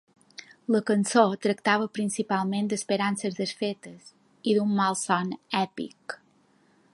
La 0.75 0.79
cançó 0.85 1.25
tractava 1.43 1.89
principalment 1.97 2.71
d'"esperances 2.71 3.37
desfetes" 3.41 4.09
i 4.53 4.57
d'"un 4.57 4.75
malson 4.81 5.31
èpic". 5.63 6.19